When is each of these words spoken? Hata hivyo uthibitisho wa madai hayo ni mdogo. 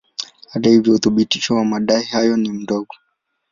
Hata 0.49 0.69
hivyo 0.69 0.93
uthibitisho 0.93 1.55
wa 1.55 1.65
madai 1.65 2.03
hayo 2.03 2.37
ni 2.37 2.49
mdogo. 2.51 2.95